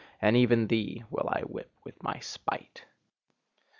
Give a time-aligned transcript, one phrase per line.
[0.19, 2.85] And even thee will I whip with my spite!